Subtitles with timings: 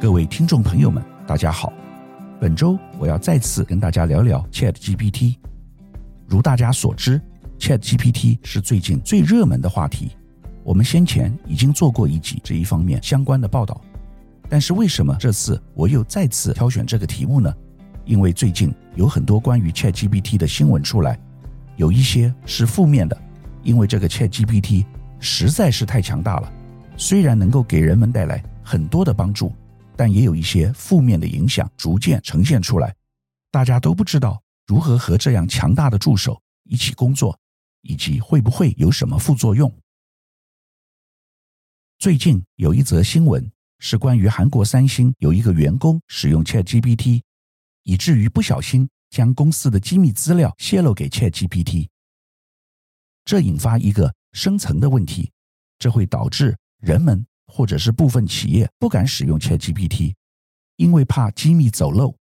[0.00, 1.70] 各位听众朋友们，大家好。
[2.40, 5.36] 本周我要再次跟大家聊聊 ChatGPT。
[6.26, 7.20] 如大家所知
[7.58, 10.12] ，ChatGPT 是最近最热门的话题。
[10.64, 13.78] 我们先前已经做过一集这一方面相关的报道。
[14.48, 17.54] 但是为什么这次我又再次挑选这个题目呢？
[18.06, 21.20] 因为最近有很多关于 ChatGPT 的新闻出来，
[21.76, 23.14] 有一些是负面的，
[23.62, 24.86] 因为这个 ChatGPT
[25.18, 26.50] 实在是太强大了，
[26.96, 29.52] 虽然能够给人们带来很多的帮助。
[30.00, 32.96] 但也有一些负面的影响逐渐呈现出来，
[33.50, 37.38] 大家都不知道如何和这样强大的助手一起工作，
[37.82, 39.70] 以及会不会有什么副作用。
[41.98, 47.20] 最近有一则新闻是关于韩国三星有一个员工使用 ChatGPT，
[47.82, 51.90] 以至于不小心将公司的机密资料泄露给 ChatGPT，
[53.26, 55.30] 这引发一个深层的问题，
[55.78, 57.26] 这会导致人们。
[57.50, 60.14] 或者是部分企业不敢使用 ChatGPT，
[60.76, 62.16] 因为怕机密走漏。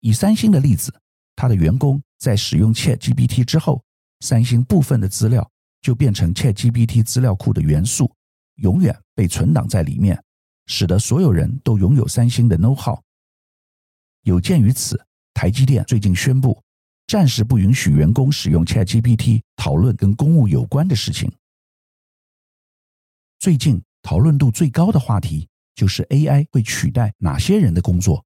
[0.00, 0.92] 以三星的例子，
[1.34, 3.82] 他的员工在使用 ChatGPT 之后，
[4.20, 5.48] 三星部分的资料
[5.80, 8.12] 就变成 ChatGPT 资料库的元素，
[8.56, 10.22] 永远被存档在里面，
[10.66, 13.00] 使得所有人都拥有三星的 know-how。
[14.22, 15.00] 有鉴于此，
[15.34, 16.60] 台积电最近宣布，
[17.06, 21.32] 暂时不允许员工使用 ChatGPT 讨论跟公务有关的事情。
[23.38, 28.24] 最近讨论度最高的话题就是 AI 会取代哪些人的工作。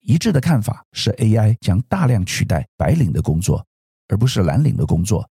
[0.00, 3.64] 一致的看法是 AI 将大量取代白领的工作，
[4.08, 5.28] 而不是蓝领的工作。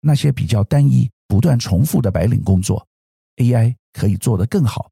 [0.00, 2.86] 那些比较单一、不断重复的白领工作
[3.36, 4.90] ，AI 可以做得更好，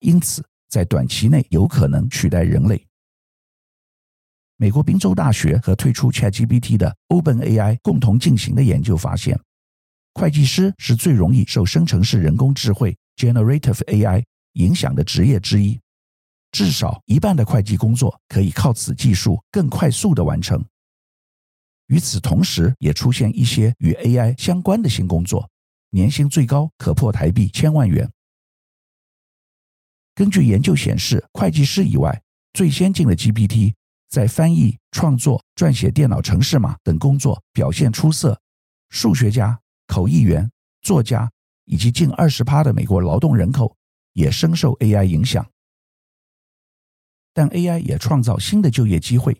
[0.00, 2.84] 因此在短期内有可能取代人类。
[4.56, 9.40] 美国宾州大学和推出 ChatGPT 的 OpenAI 共同进行的研究发现。
[10.18, 14.24] 会计师是最容易受生成式人工智慧 （Generative AI）
[14.54, 15.78] 影响的职业之一，
[16.50, 20.64] 至少一半的会计工作可以靠此技术更快速地完成。
[21.86, 25.48] 与此同时，也出现一些与 AI 相关的新工作，
[25.90, 28.10] 年薪最高可破台币千万元。
[30.16, 32.20] 根据研究显示，会计师以外
[32.54, 33.72] 最先进的 GPT
[34.08, 38.40] 在翻译、创作、撰写电脑程式码等工作表现出色，
[38.90, 39.60] 数学家。
[39.88, 40.48] 口译员、
[40.82, 41.28] 作家
[41.64, 43.76] 以及近二十趴的美国劳动人口
[44.12, 45.44] 也深受 AI 影响，
[47.34, 49.36] 但 AI 也创造新的就业机会。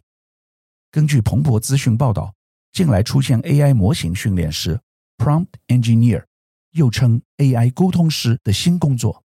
[0.90, 2.34] 根据彭博资讯报道，
[2.72, 4.80] 近来出现 AI 模型训练师
[5.18, 6.24] （Prompt Engineer），
[6.72, 9.22] 又称 AI 沟通师的新工作，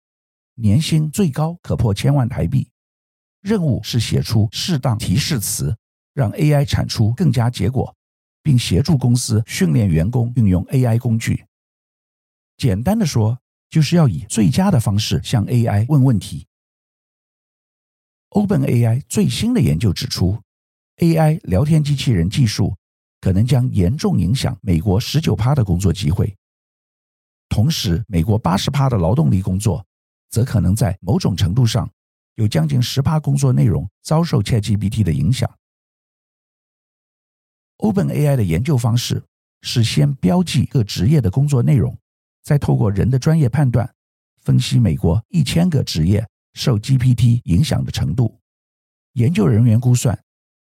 [0.55, 2.69] 年薪最高可破千万台币。
[3.41, 5.77] 任务是写出适当提示词，
[6.13, 7.95] 让 AI 产出更佳结果。
[8.41, 11.45] 并协助公司训练员工运用 AI 工具。
[12.57, 13.37] 简单的说，
[13.69, 16.45] 就是要以最佳的方式向 AI 问问题。
[18.31, 20.39] OpenAI 最新的研究指出
[20.97, 22.75] ，AI 聊天机器人技术
[23.21, 26.35] 可能将严重影响美国十九趴的工作机会。
[27.49, 29.83] 同时，美国八十趴的劳动力工作，
[30.29, 31.89] 则可能在某种程度上
[32.35, 35.49] 有将近十趴工作内容遭受 ChatGPT 的影响。
[37.79, 39.23] OpenAI 的研究方式
[39.61, 41.97] 是先标记各职业的工作内容，
[42.43, 43.89] 再透过人的专业判断，
[44.41, 48.37] 分析美国一千个职业受 GPT 影响的程度。
[49.13, 50.17] 研究人员估算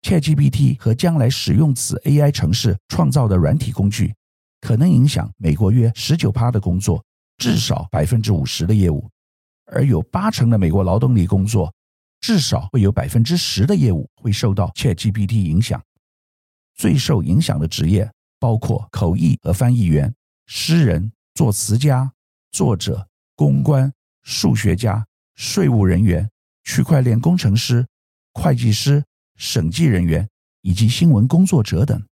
[0.02, 4.12] ，ChatGPT 和将来使用此 AI 程式创造的软体工具，
[4.60, 7.04] 可能影响美国约十九趴的工作，
[7.38, 9.08] 至少百分之五十的业务，
[9.66, 11.72] 而有八成的美国劳动力工作，
[12.20, 15.80] 至少会有百分之十的业务会受到 ChatGPT 影响。
[16.74, 20.14] 最受影响的职业包括口译和翻译员、
[20.46, 22.12] 诗人、作词家、
[22.50, 23.92] 作者、公关、
[24.22, 26.28] 数学家、税务人员、
[26.62, 27.86] 区块链工程师、
[28.32, 29.04] 会计师、
[29.36, 30.28] 审计人员
[30.62, 32.06] 以及新闻工作者等。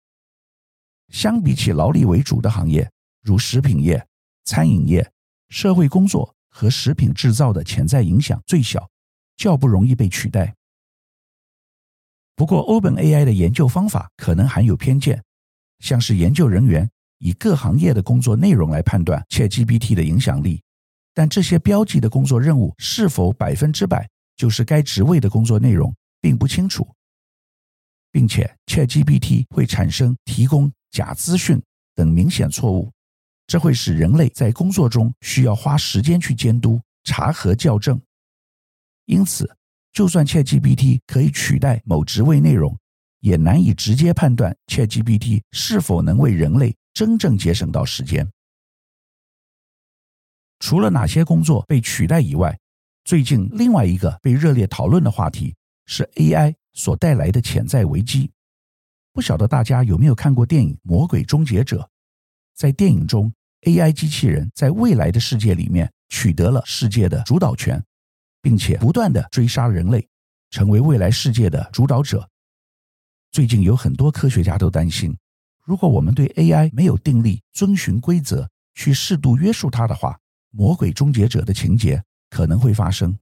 [1.09, 2.91] 相比起劳力为主的行业，
[3.23, 4.07] 如食品业、
[4.45, 5.13] 餐饮业，
[5.49, 8.89] 社会工作和食品制造的潜在影响最小，
[9.37, 10.55] 较不容易被取代。
[12.35, 15.23] 不过，OpenAI 的研究方法可能含有偏见，
[15.81, 20.63] 像是研究人员以各行业的工作内容来判断 ChatGPT 的影响力，
[21.13, 26.89] 但这些标记的工作任务是否百分之百就是该职位的工作内容，并不清楚，
[28.11, 31.63] 并且 ChatGPT 会产生提供假资讯
[31.95, 32.91] 等明显错误，
[33.47, 38.01] 这会使人类在工作中需要花时间去监督、查核、校正，
[39.05, 39.55] 因此。
[39.93, 42.79] 就算 ChatGPT 可以取代某职位内容，
[43.21, 48.27] 也难以直接判断 ChatGPT 是否能为人类真正节省到时间。
[50.61, 52.59] 除了哪些工作被取代以外，
[53.05, 55.55] 最近另外一个被热烈讨论的话题
[55.87, 58.31] 是 AI 所带来的潜在危机。
[59.13, 61.81] 不晓得大家有没有看过电影《魔鬼终结者》？
[62.55, 63.31] 在电影中
[63.63, 67.85] ，AI 机器人在未来的世界里面取得了世界的主导权，
[68.43, 70.07] 并且不断地追杀人类，
[70.51, 72.29] 成为未来世界的主导者。
[73.31, 75.17] 最近有很多科学家都担心，
[75.65, 80.19] 如果我们对 AI 没有定力遵循规则，去适度约束它的话，
[80.51, 83.13] 魔鬼终结者的情节可能会发生。《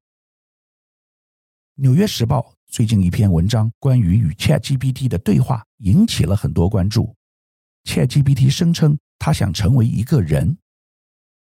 [1.74, 7.14] 纽约时报》最近一篇文章关于与 ChatGPT 的对话引起了很多关注。
[7.84, 10.58] ChatGPT 声称他想成为一个人，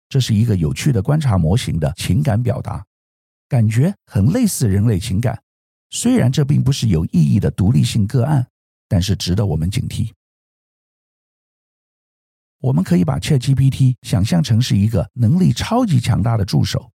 [0.08, 2.84] 这是一个有趣的观察模型的情感表达，
[3.50, 5.42] 感觉很类似人类情感。
[5.90, 8.46] 虽然这并不是有意义的独立性个案，
[8.86, 10.12] 但是值得我们警惕。
[12.60, 16.92] 我们可以把 ChatGPT 想象成是一个能力超级强大的助手。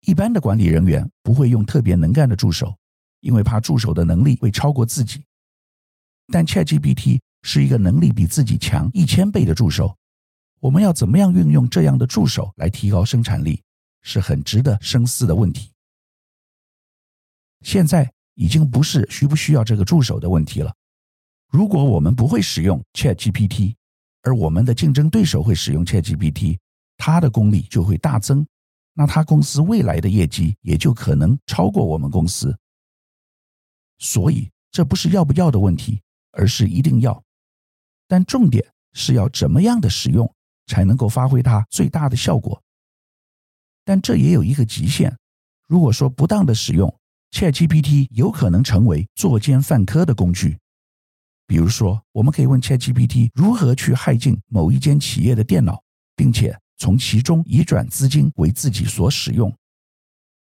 [0.00, 2.76] 一般的管理人员不会用特别能干的助手，
[3.20, 5.22] 因为怕助手的能力会超过自己。
[6.26, 9.96] 但 ChatGPT 是一个能力比自己强一千倍的助手。
[10.58, 13.62] 我们要怎么样运用这样的助手来提高生产力，
[14.02, 15.70] 是很值得深思的问题。
[17.62, 20.74] 现在已经不是需不需要这个助手的问题了。
[21.48, 23.74] 如果我们不会使用 ChatGPT，
[24.22, 26.58] 而我们的竞争对手会使用 ChatGPT，
[26.96, 28.46] 它的功力就会大增，
[28.94, 32.56] 那他公司未来的业绩也就可能超过我们公司。
[33.98, 36.00] 所以这不是要不要的问题，
[36.32, 37.22] 而是一定要。
[38.08, 40.32] 但重点是要怎么样的使用
[40.66, 42.60] 才能够发挥它最大的效果。
[43.84, 45.16] 但这也有一个极限，
[45.68, 46.92] 如果说不当的使用
[47.32, 50.58] ，ChatGPT 有可能成为作奸犯科的工具。
[51.46, 55.82] 比如说，我们可以问 ChatGPT 如何去骇进某一间企业的电脑，
[56.14, 59.52] 并且从其中移转资金为自己所使用。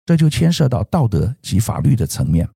[0.06, 2.48] 这就牵涉到道德及法律的层面。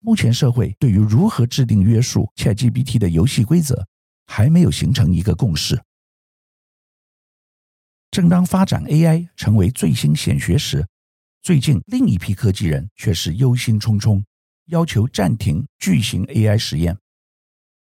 [0.00, 3.86] 目前社会对于如何制定约束 ChatGPT 的游戏规则
[4.26, 5.80] 还没有形成一个共识。
[8.14, 10.86] 正当发展 AI 成为最新显学时，
[11.42, 14.22] 最近，另一批科技人却是忧心忡忡，
[14.66, 16.96] 要求暂停巨型 AI 实验。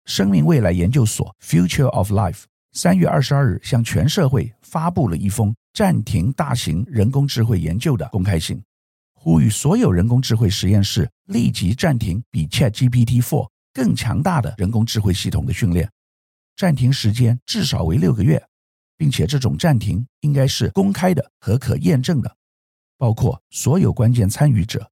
[0.04, 2.44] 生命未来研究所 （Future of Life）
[2.74, 8.62] 三月二十二日向全社会发布了一封暂停大型人工智慧研究的公开信，
[9.14, 15.90] 呼吁所有人工智慧实验室立即暂停比 ChatGPT-4 更强大的人工智慧系统的训练，
[16.54, 18.40] 暂停时间至少为六个月，
[19.04, 22.36] 并且这种暂停应该是公开的和可验证的。
[22.96, 24.90] 包括所有关键参与者。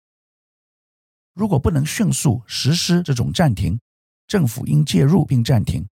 [1.35, 3.79] 如果不能迅速实施这种暂停，
[4.27, 5.87] 政府应介入并暂停。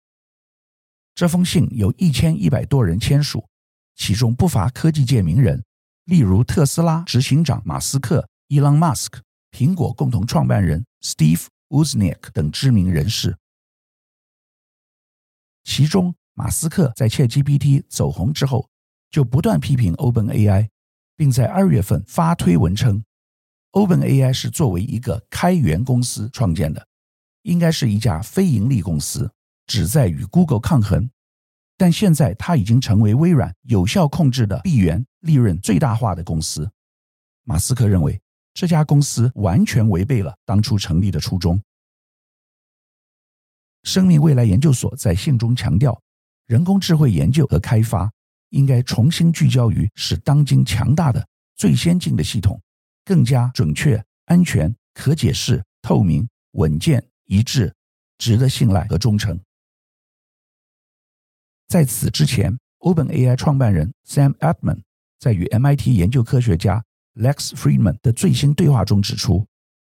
[1.14, 3.48] 这封信有一千一百多人签署，
[3.94, 5.64] 其中不乏科技界名人，
[6.04, 9.22] 例如特斯拉执行长马斯克、伊朗马斯克、
[9.52, 13.38] 苹果共同创办人 Steve Wozniak 等知名人士。
[15.64, 18.68] 其中，马斯克在 ChatGPT 走红之后，
[19.10, 20.68] 就不断批评 OpenAI。
[21.14, 23.04] 并在二月份发推文称
[23.72, 26.84] ，OpenAI 是作为一个开源公司创建的，
[27.42, 29.30] 应该是一家非盈利公司，
[29.66, 31.08] 旨在与 Google 抗衡。
[31.76, 36.68] 但现在它已经成为微软有效控制的闭源、利润最大化的公司。
[37.44, 38.20] 马斯克认为
[38.52, 41.62] 这家公司完全违背了当初成立的初衷。
[43.84, 46.02] 生命未来研究所在信中强调，
[46.52, 48.12] 人工智慧研究和开发。
[48.50, 52.60] 应该重新聚焦于使当今强大的、最先进的系统
[53.02, 57.74] 更加准确、安全、可解释、透明、稳健、一致、
[58.18, 59.40] 值得信赖和忠诚。
[61.66, 64.82] 在此之前，OpenAI 创办人 Sam Altman
[65.18, 69.46] 在与 MIT 研究科学家 Lex Friedman 的最新对话中指出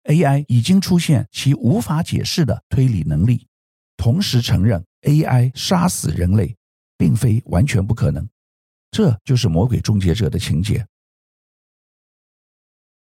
[0.05, 3.47] ，AI 已经出现其无法解释的推理能力，
[3.99, 6.55] 同时承认 AI 杀死人类
[6.99, 8.29] 并非完全不可能。
[8.91, 10.87] 这就是魔鬼终结者的情节。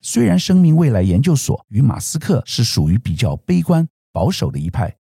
[0.03, 4.97] 虽然生命未来研究所与马斯克是属于比较悲观保守的一派，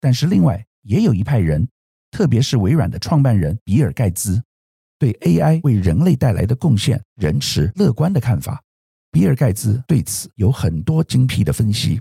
[0.00, 1.68] 但是另外也有一派人，
[2.10, 4.42] 特别是微软的创办人比尔盖茨，
[4.98, 8.62] 对 AI 为人类带来的贡献仍持乐观的看法。
[9.10, 12.00] 比尔盖茨对此有很多精辟的分析。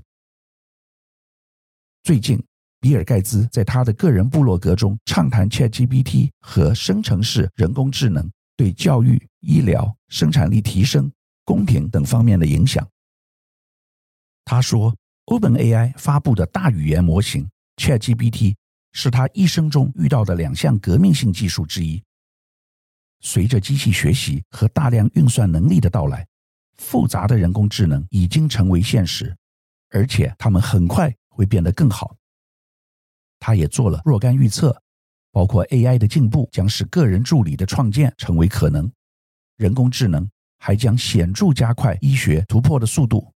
[2.03, 2.41] 最近。
[2.81, 11.11] 比尔盖茨在他的个人部落格中畅谈 ChatGPT 和生成式人工智能对教育、医疗、生产力提升、
[11.43, 12.87] 公平等方面的影响。
[14.45, 14.95] 他说
[15.25, 18.55] ，OpenAI 发布的大语言模型 ChatGPT
[18.93, 22.01] 是他一生中遇到的两项革命性技术之一。
[23.21, 26.25] 随着机器学习和大量运算能力的到来，
[26.77, 29.35] 复杂的人工智能已经成为现实，
[29.89, 32.15] 而且他们很快会变得更好。
[33.39, 34.79] 他也做了若干预测，
[35.31, 38.91] 包括 AI 的进步将使个人助理的创建成为可能，
[39.57, 43.31] 人工智能还将显著加快医学突破的速度。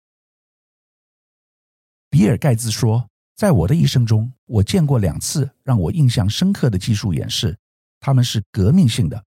[2.10, 7.56] 比尔·盖茨说：“在我的一生中，我见过两次让我印象深刻的技术演示，
[8.00, 9.24] 他们是革命性的。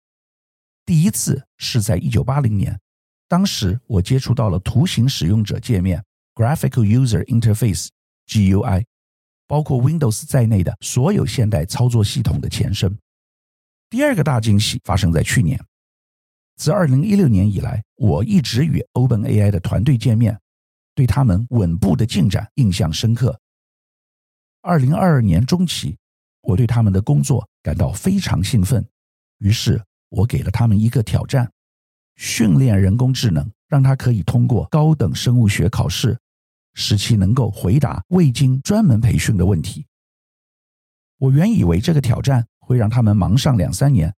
[0.87, 2.81] 第一次是在1980年，
[3.29, 6.03] 当时我接触到了图形使用者界面
[6.35, 8.85] （Graphical User Interface，GUI）。”
[9.51, 12.97] 包括 Windows 在内的所有现代操作系统的前身。
[13.89, 15.61] 第二个大惊喜发生在去年。
[16.55, 20.39] 自2016年以来，我一直与 OpenAI 的团队见面，
[20.95, 23.41] 对他们稳步的进展印象深刻。
[24.63, 25.99] 2022年中期，
[26.43, 28.87] 我对他们的工作感到非常兴奋，
[29.39, 31.51] 于是我给了他们一个挑战：
[32.15, 36.17] 训练人工智能，让它可以通过高等生物学考试。
[36.75, 39.87] 使其能够回答未经专门培训的问题。
[41.19, 44.15] 我原以为这个挑战会让他们忙上两三年，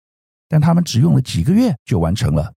[0.47, 2.53] 但他们只用了几个月就完成了。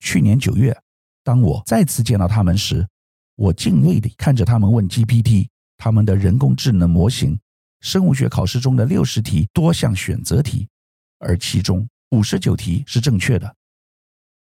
[0.00, 0.80] 去年九月，
[1.22, 2.88] 当我再次见到他们时，
[3.34, 7.38] 我敬畏地看着他们问 GPT，他们的人工智能模型，
[7.80, 10.68] 生物学考试中的六十题多项选择题，
[11.18, 13.56] 而其中五十九题是正确的。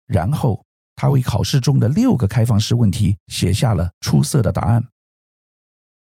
[0.06, 0.64] 然后。
[1.00, 4.86] 他为考试中的六个开放式问题写下了出色的答案。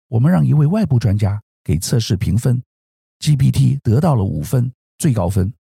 [0.09, 2.61] 我们让一位外部专家给测试评分
[3.21, 5.55] ，GPT 得到了五分，最高分，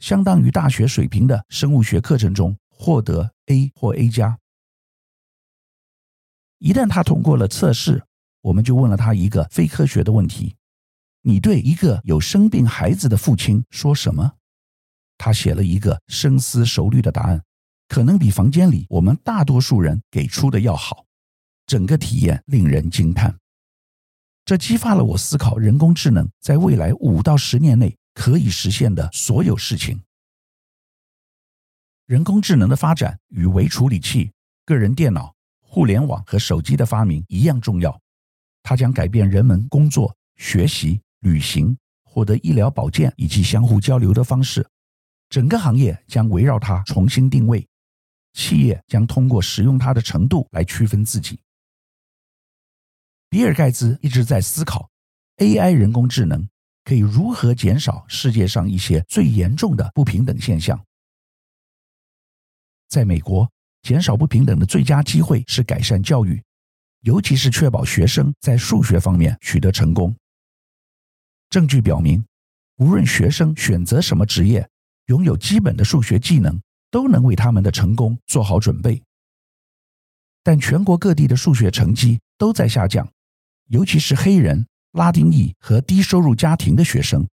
[0.00, 4.36] 相当于大学水平的生物学课程中获得 A 或 A 加。
[6.58, 8.02] 一旦他通过了测试，
[8.40, 10.56] 我们就问了他一个非科学的问题
[11.22, 14.32] ：“你对一个有生病孩子的父亲说什么？”
[15.16, 17.40] 他写了一个深思熟虑的答案。
[17.88, 21.04] 可能比房间里我们大多数人给出的要好，
[21.66, 23.38] 整个体验令人惊叹。
[24.44, 30.00] 这激发了我思考人工智能在未来五到十年内可以实现的所有事情。
[32.06, 34.30] 人工智能的发展与微处理器、
[34.64, 38.00] 个人电脑、互联网和手机的发明一样重要，
[38.62, 44.64] 它将改变人们工作、学习、旅行、获得医疗保健以及相互交流的方式，
[45.28, 47.66] 整个行业将围绕它重新定位。
[48.36, 51.40] 企业将通过使用它的程度来区分自己。
[53.30, 54.88] 比尔·盖茨一直在思考
[55.38, 56.46] ，AI 人工智能
[56.84, 60.78] 可以如何减少世界上一些最严重的不平等现象。
[62.88, 63.50] 在美国，
[63.82, 66.40] 减少不平等的最佳机会是改善教育，
[67.00, 70.14] 尤其是确保学生在数学方面取得成功。
[71.48, 72.22] 证据表明，
[72.76, 74.68] 无论学生选择什么职业，
[75.06, 76.60] 拥有基本的数学技能。
[76.96, 79.02] 都能为他们的成功做好准备，
[80.42, 83.06] 但全国各地的数学成绩都在下降，
[83.66, 87.28] 尤其是黑人、拉丁裔和低收入家庭的学生。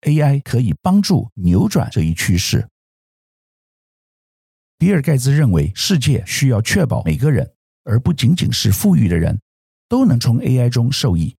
[0.00, 2.68] AI 可以帮助扭转这一趋势。
[4.78, 7.48] 比尔·盖茨认为，世界需要确保每个人，
[7.84, 9.40] 而不仅仅是富裕的人，
[9.88, 11.36] 都能从 AI 中受益。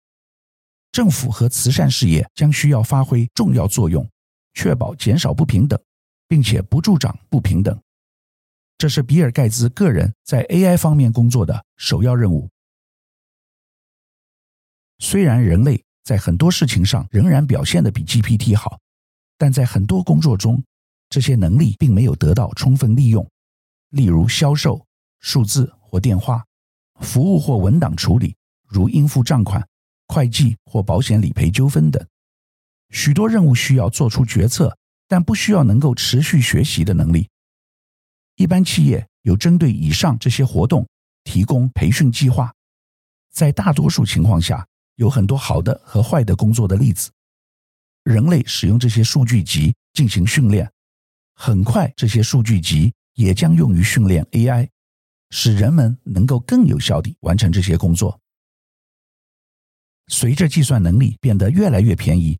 [0.93, 4.10] 政府和慈善事业将需要发挥重要作用，
[4.53, 5.77] 确保减少不平等。
[6.27, 7.79] 并且不助长不平等，
[8.77, 12.50] 这是比尔·盖茨个人在 AI 方面工作的首要任务。
[15.00, 18.79] 虽然人类在很多事情上仍然表现得比 GPT 好，
[19.38, 20.63] 但在很多工作中，
[21.10, 23.25] 这些能力并没有得到充分利用。
[23.89, 24.86] 例如销售、
[25.19, 26.43] 数字或电话、
[27.00, 28.36] 服务或文档处理，
[28.67, 29.65] 如应付账款、
[30.07, 32.05] 会计或保险理赔纠纷等。
[32.89, 34.77] 许多任务需要做出决策。
[35.08, 37.30] 但不需要能够持续学习的能力。
[38.36, 40.88] 一般企业有针对以上这些活动
[41.24, 42.54] 提供培训计划。
[43.32, 47.10] 在大多数情况下，有很多好的和坏的工作的例子。
[48.04, 50.72] 人类使用这些数据集进行训练，
[51.36, 54.70] 很快这些数据集也将用于训练 AI，
[55.30, 58.20] 使人们能够更有效地完成这些工作。
[60.08, 62.40] 随着计算能力变得越来越便宜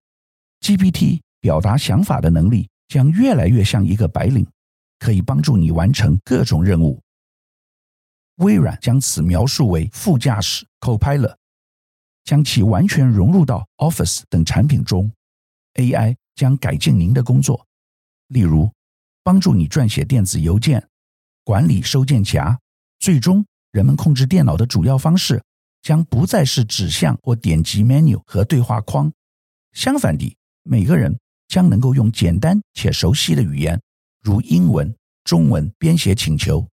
[0.62, 1.20] ，GPT。
[1.48, 4.46] 表达想法的能力将越来越像一个白领，
[5.00, 7.01] 可以帮助你完成各种任务。
[8.39, 11.38] 微软将此描述为副驾驶 （Copilot），
[12.25, 15.10] 将其完全融入到 Office 等产品中。
[15.75, 17.66] AI 将改进您的工作，
[18.27, 18.70] 例如
[19.24, 20.86] 帮助你撰写电子邮件、
[21.46, 22.60] 管理收件夹。
[23.00, 25.42] 最终，人们控制电脑的主要方式
[25.82, 29.10] 将不再是指向或点击 menu 和对话框。
[29.72, 31.18] 相反地，每个人。
[31.48, 33.82] 将能够用简单且熟悉的语言，
[34.22, 36.68] 如英文、中文编写请求。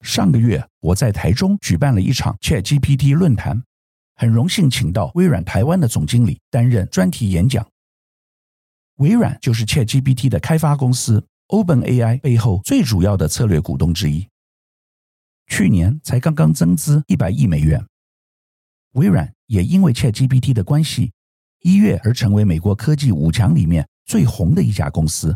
[0.00, 3.62] 上个月我在台中举办了一场 ChatGPT 论坛，
[4.16, 7.66] 很荣幸请到微软台湾的总经理担任专题演讲。
[8.96, 14.28] 微软就是 ChatGPT 的开发公司 OpenAI 背后最主要的策略股东之一，
[15.46, 17.84] 去年才刚刚增资一百亿美元。
[18.92, 21.12] 微软也因为 ChatGPT 的关系，
[21.64, 25.34] 一跃而成为美国科技五强里面最红的一家公司。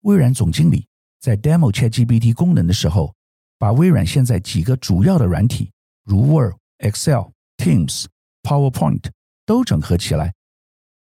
[0.00, 0.86] 微软总经理
[1.20, 3.14] 在 demo ChatGPT 功能的时候，
[3.58, 5.70] 把微软现在几个主要的软体，
[6.04, 8.06] 如 Word、Excel、Teams、
[8.42, 9.10] PowerPoint
[9.44, 10.32] 都整合起来，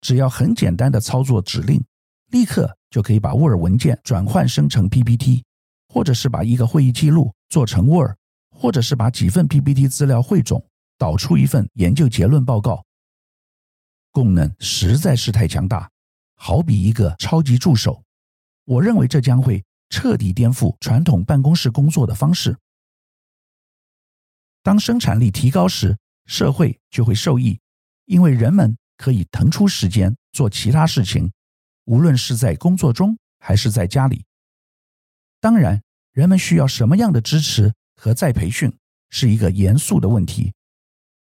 [0.01, 1.85] 只要很简单的操作指令，
[2.31, 5.43] 立刻就可以把 Word 文件转换生成 PPT，
[5.89, 8.13] 或者是把一个会议记录做成 Word，
[8.57, 10.65] 或者是把几份 PPT 资料汇总。
[10.99, 12.85] 导出一份研究结论报告，
[14.13, 15.91] 功能实在是太强大，
[16.37, 18.05] 好比一个超级助手。
[18.65, 22.57] 我认为这将会彻底颠覆传统办公室工作的方式。
[24.63, 27.59] 当生产力提高时，社会就会受益，
[28.05, 31.33] 因为人们可以腾出时间做其他事情，
[31.87, 34.25] 无论是在工作中还是在家里。
[35.41, 38.73] 当然，人们需要什么样的支持和再培训，
[39.11, 40.53] 是一个严肃的问题。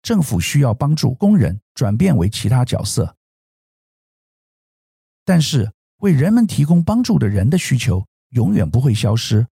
[0.01, 3.15] 政府需要帮助工人转变为其他角色，
[5.25, 9.47] 但是为人们提供帮助的人的需求永远不会消失。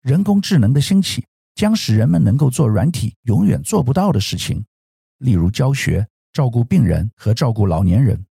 [0.00, 4.64] 人工智能的兴起将使人们能够做软体永远做不到的事情，
[5.18, 8.26] 例如教学、照顾病人和照顾老年人。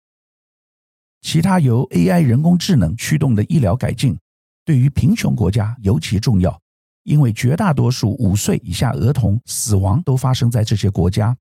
[1.22, 4.18] 其他由 AI 人工智能驱动的医疗改进，
[4.64, 6.62] 对于贫穷国家尤其重要。
[7.08, 11.38] 因为绝大多数五岁以下儿童死亡都发生在这些国家，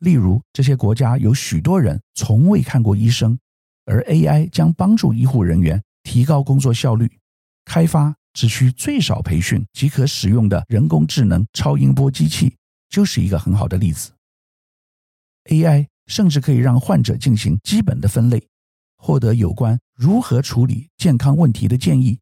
[0.00, 3.38] 例如这些国家有许多人从未看过医生，
[3.84, 7.08] 而 AI 将帮助医护人员提高工作效率，
[7.64, 12.56] 开发只需最少培训即可使用的人工智能超音波机器，
[12.88, 14.10] 就是一个很好的例子。
[15.44, 18.44] AI 甚至可以让患者进行基本的分类，
[18.96, 22.18] 获得有关如何处理健康问题的建议，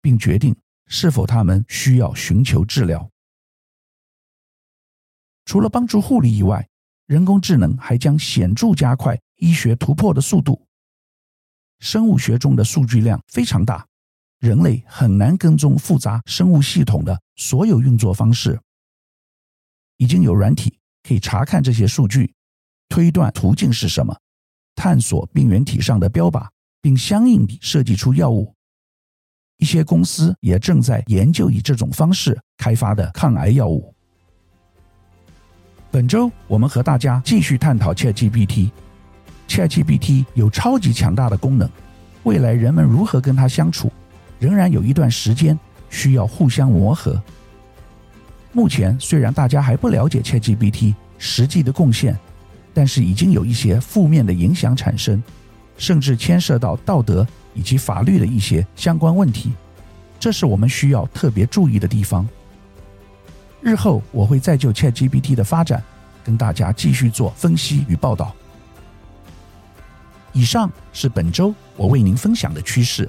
[0.00, 0.56] 并决定。
[0.94, 3.10] 是否他们需要寻求治疗？
[5.46, 6.68] 除了帮助护理以外，
[7.06, 10.66] 人工智能还将显著加快医学突破的速度。
[11.78, 13.86] 生物学中的数据量非常大，
[14.38, 18.60] 人类很难跟踪复杂生物系统的所有运作方式。
[19.96, 22.34] 已经有软体可以查看这些数据，
[22.90, 24.14] 推断途径是什么，
[24.74, 26.46] 探索病原体上的标靶，
[26.82, 28.54] 并相应地设计出药物。
[29.62, 33.94] 一些公司也正在研究以这种方式开发的抗癌药物。
[35.88, 38.72] 本周我们和大家继续探讨 ChatGPT。
[39.46, 41.70] ChatGPT 有超级强大的功能，
[42.24, 43.88] 未来人们如何跟它相处，
[44.40, 45.56] 仍然有一段时间
[45.90, 47.22] 需要互相磨合。
[48.50, 52.18] 目前虽然大家还不了解 ChatGPT 实际的贡献，
[52.74, 55.22] 但是已经有一些负面的影响产生，
[55.76, 57.24] 甚至牵涉到道德。
[57.54, 59.52] 以及法律的一些相关问题，
[60.18, 62.28] 这是我们需要特别注意的地方。
[63.60, 65.82] 日后我会再就 ChatGPT 的发展
[66.24, 68.34] 跟大家继续做分析与报道。
[70.32, 73.08] 以上是本周我为您分享的趋势，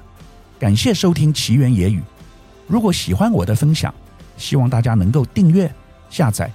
[0.58, 2.02] 感谢收听奇缘野语。
[2.66, 3.92] 如果喜欢我的分享，
[4.36, 5.72] 希望大家能够订阅、
[6.10, 6.50] 下载，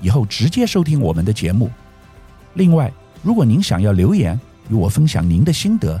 [0.00, 1.70] 以后直接收听我们的节目。
[2.54, 6.00] 另外，如果您想要留言与我分享您的心得，